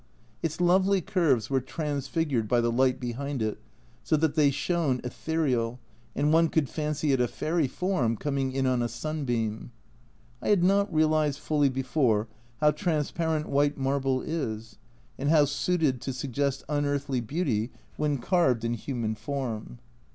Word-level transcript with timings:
Its 0.41 0.59
lovely 0.59 0.99
curves 0.99 1.51
were 1.51 1.61
transfigured 1.61 2.47
by 2.47 2.59
the 2.59 2.71
light 2.71 2.99
behind 2.99 3.39
it, 3.39 3.59
so 4.03 4.17
that 4.17 4.33
they 4.33 4.49
shone 4.49 4.99
ethereal, 5.03 5.79
and 6.15 6.33
one 6.33 6.47
could 6.49 6.67
fancy 6.67 7.11
it 7.11 7.21
a 7.21 7.27
fairy 7.27 7.67
form 7.67 8.17
coming 8.17 8.51
in 8.51 8.65
on 8.65 8.81
a 8.81 8.87
sunbeam 8.87 9.71
I 10.41 10.49
had 10.49 10.63
not 10.63 10.91
realised 10.91 11.37
fully 11.39 11.69
before 11.69 12.27
how 12.61 12.71
transparent 12.71 13.47
white 13.47 13.77
marble 13.77 14.23
is, 14.23 14.79
and 15.19 15.29
how 15.29 15.45
suited 15.45 16.01
to 16.01 16.13
suggest 16.13 16.63
unearthly 16.67 17.21
beauty 17.21 17.69
when 17.95 18.17
carved 18.17 18.65
in 18.65 18.73
human 18.73 19.13
form. 19.13 19.77